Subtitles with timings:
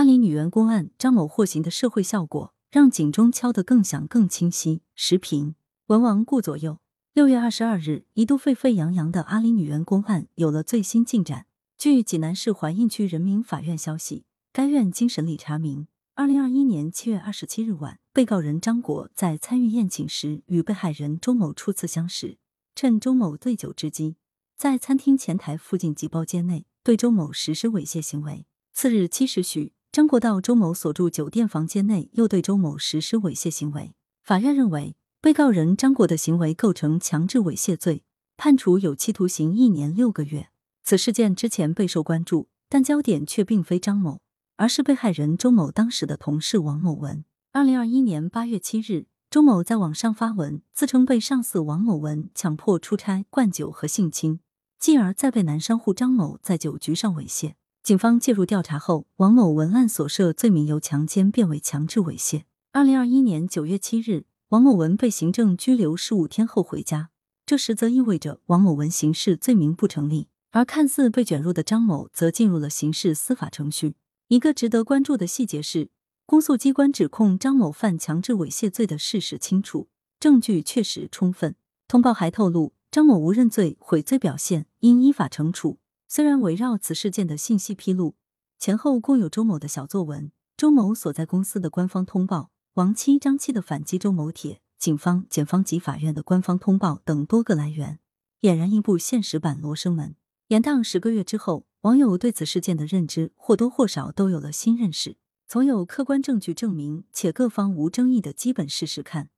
[0.00, 4.80] 阿里女员工案张某获刑的社会效果，让警钟敲得更响更清晰。
[4.94, 5.56] 时评：
[5.88, 6.78] 文王顾左右。
[7.12, 11.44] 六月二十二日，一度沸沸扬扬的阿里女员工案有了最新进展。
[11.76, 14.24] 据济南市怀印区人民法院消息，
[14.54, 22.38] 该院经审理查明，二零二一年七月二十七日晚，被告人张国在参与宴请时与被害人周某初次相识，
[22.74, 24.16] 趁周某醉酒之机，
[24.56, 28.46] 在餐厅前台附近及包间内对周某实施猥亵行为。
[28.72, 33.92] 次日七时许，张国到周某所住酒店房间内，又对周某实施猥亵行为。
[34.22, 38.02] 法院认为，被告人张国的行为构成强制猥亵罪，
[38.38, 40.48] 判处有期徒刑一年六个月。
[40.82, 44.22] 此事件之前备受关注，但焦点却并非张某，
[44.56, 47.22] 而是被害人周某当时的同事王某文。
[47.52, 54.40] 二零二一年八月七日，周某在网上发文，自称被上司王某文强迫出差、灌酒和性侵，
[54.78, 57.52] 继而再被男商户张某在酒局上猥亵。
[57.90, 62.44] 警方介入调查后，王某文案所涉罪名由强奸变为强制猥亵。
[62.70, 67.10] 二零二一年九月七日，王某文被行政拘留十五天后回家，
[67.44, 70.28] 这实则意味着王某文刑事罪名不成立。
[70.52, 73.96] 而看似被卷入的张某则进入了刑事司法程序。
[74.28, 75.90] 一个值得关注的细节是，
[76.26, 79.88] 公诉机关指控张某犯强制猥亵罪的事实清楚，
[80.20, 81.56] 证据确实充分。
[81.88, 85.80] 通报还透露，张某无认罪悔罪表现，应依法惩处。
[86.12, 88.16] 虽然围绕此事件的信息披露
[88.58, 98.00] 前后共有周某的小作文、周某所在公司的官方通报、王妻张妻的反击周某帖、警方、检方及法院的官方通报等多个来源，
[98.40, 100.10] 俨然一部现实版《罗生门》。
[100.48, 105.16] 延宕十个月之后，网友对此事件的认知或多或少都有了新认识。
[105.46, 109.30] 从有客观证据证明且各方无争议的基本事实看，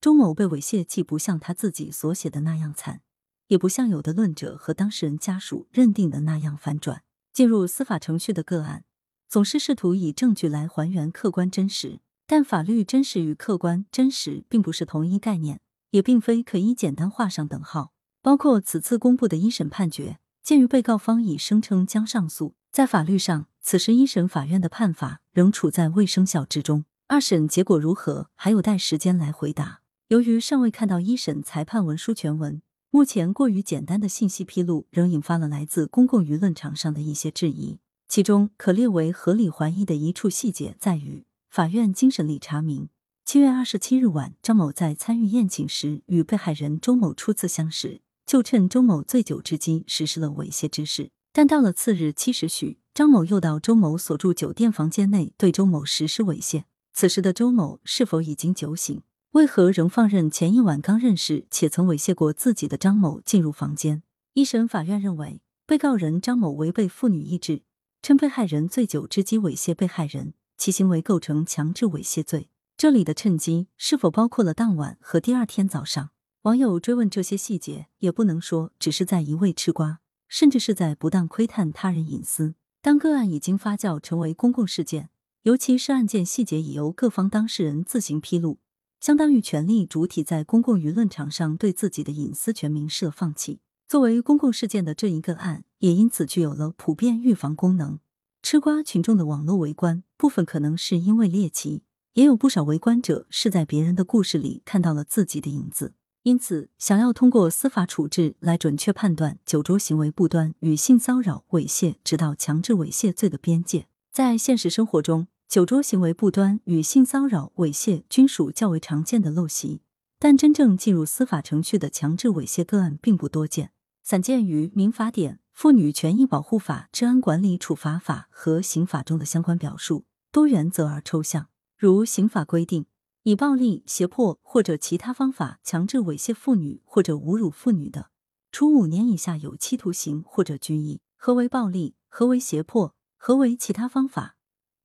[0.00, 3.02] 周某被猥亵既不像他自己所写的那样惨，
[3.50, 7.02] 也不像有的论者和当事人家属认定的那样反转。
[7.32, 8.84] 进入司法程序的个案，
[9.28, 17.92] 总是试图以证据来还原客观真实，但法律真实与客观真实并不是同一概念，也并非可以简单画上等号。
[18.22, 20.18] 包括此次公布的一审判决。
[20.42, 26.84] 鉴于被告方已声称将上诉，在法律上，此时一审法院的判法仍处在未生效之中。
[27.08, 29.82] 二审结果如何，还有待时间来回答。
[30.08, 32.62] 由于尚未看到一审裁判文书全文，
[32.92, 37.78] 目前过于简单的信息披露仍引发了来自公共舆论场上的一些质疑。
[38.08, 42.88] 其中可列为合理怀疑的一处细节在于，法院经审理查明，
[43.24, 48.00] 七月二十七日晚，张某在参与宴请时与被害人周某初次相识。
[48.26, 56.64] 就趁周某醉酒之机实施了猥亵之事，但到了次日七时许，张某又到周某所住酒店房间内对周某实施猥亵。
[56.92, 59.00] 此时的周某是否已经酒醒？
[59.32, 64.02] 为何仍放任前一晚刚认识且曾猥亵过自己的张某进入房间？
[64.32, 67.62] 一审法院认为，被告人张某违背妇女意志，
[68.02, 72.50] 趁被害人醉酒之机猥亵被害人，其行为构成强制猥亵罪。
[72.76, 76.10] 这里的趁机是否包括了当晚和第二天早上？
[76.42, 82.56] 网友追问这些细节，也不能说只是在一味吃瓜，甚至是在不当窥探他人隐私。
[82.82, 85.10] 当个案已经发酵成为公共事件，
[85.42, 88.58] 尤其是案件细节已由各方当事人自行披露，
[89.00, 93.60] 相当于权力主体在公共舆论场上对自己的隐私权明示了放弃。
[93.88, 97.98] 作为公共事件的这一个案，也因此具有了普遍预防功能。
[98.42, 105.94] 吃瓜群众的网络围观，部分可能是因为猎奇，也有不少围观者是在别人的故事里看到了自己的影子。
[106.22, 119.82] 因此，想要通过司法处置来准确判断酒桌行为不端与性骚扰、猥亵直到强制猥亵罪的边界，在现实生活中，酒桌行为不端与性骚扰、猥亵均属较为常见的陋习，
[120.20, 123.72] 但真正进入司法程序的强制猥亵个案并不多见，
[124.04, 132.86] 散见于《民法典》《妇女权益保护法》《治安管理处罚法》和刑法中的相关表述，多原则而抽象，如刑法规定。
[133.24, 138.10] 以暴力、胁迫或者其他方法强制猥亵妇女或者侮辱妇女的，
[138.52, 141.00] 处五年以下有期徒刑或者拘役。
[141.16, 141.96] 何为暴力？
[142.08, 142.94] 何为胁迫？
[143.18, 144.36] 何为其他方法？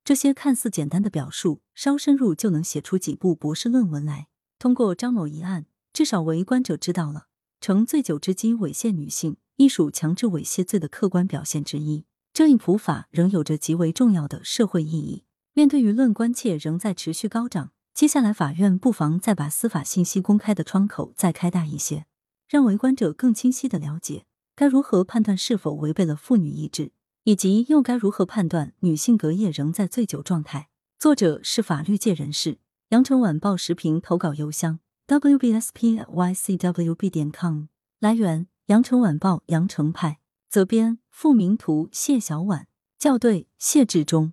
[0.06, 4.28] 这些看似简单的表述，稍深入就能写出几部博士论文来。
[4.56, 7.26] 通过张某一案，至少围观者知道了，
[7.60, 12.04] 乘醉酒之机猥亵女性，亦属强制猥亵罪的客观表现之一。
[12.32, 15.24] 这一普法仍有着极为重要的社会意义。
[15.54, 17.72] 面对舆论关切仍在持续高涨。
[17.92, 22.06] 接下来，法院不妨再把司法信息公开的窗口再开大一些，
[22.48, 26.92] 让围观者更清晰的了解该如何判断是否违背了妇女意志，
[27.26, 30.68] 以及又该如何判断女性隔夜仍在醉酒状态。
[30.96, 32.58] 作者是法律界人士，
[32.90, 34.78] 羊城晚报时评投稿邮箱
[35.08, 37.64] wbspycwb 点 com。
[37.98, 42.68] 来源：羊城晚报羊城派，责编：付明图，谢小婉，
[43.00, 44.32] 校对：谢志忠。